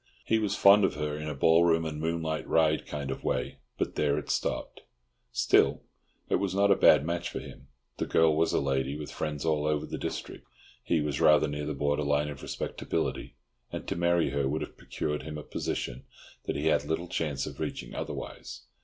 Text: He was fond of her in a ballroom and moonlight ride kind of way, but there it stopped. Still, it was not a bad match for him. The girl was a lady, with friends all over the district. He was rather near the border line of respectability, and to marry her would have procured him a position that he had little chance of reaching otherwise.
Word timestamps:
He 0.25 0.39
was 0.39 0.55
fond 0.55 0.83
of 0.83 0.95
her 0.95 1.15
in 1.15 1.27
a 1.29 1.35
ballroom 1.35 1.85
and 1.85 1.99
moonlight 2.01 2.47
ride 2.47 2.87
kind 2.87 3.11
of 3.11 3.23
way, 3.23 3.59
but 3.77 3.93
there 3.93 4.17
it 4.17 4.31
stopped. 4.31 4.81
Still, 5.31 5.83
it 6.27 6.37
was 6.37 6.55
not 6.55 6.71
a 6.71 6.75
bad 6.75 7.05
match 7.05 7.29
for 7.29 7.39
him. 7.39 7.67
The 7.97 8.07
girl 8.07 8.35
was 8.35 8.51
a 8.51 8.59
lady, 8.59 8.97
with 8.97 9.11
friends 9.11 9.45
all 9.45 9.67
over 9.67 9.85
the 9.85 9.99
district. 9.99 10.47
He 10.83 11.01
was 11.01 11.21
rather 11.21 11.47
near 11.47 11.67
the 11.67 11.75
border 11.75 12.01
line 12.01 12.29
of 12.29 12.41
respectability, 12.41 13.35
and 13.71 13.87
to 13.87 13.95
marry 13.95 14.31
her 14.31 14.47
would 14.49 14.61
have 14.61 14.75
procured 14.75 15.21
him 15.21 15.37
a 15.37 15.43
position 15.43 16.05
that 16.45 16.55
he 16.55 16.65
had 16.65 16.83
little 16.85 17.07
chance 17.07 17.45
of 17.45 17.59
reaching 17.59 17.93
otherwise. 17.93 18.61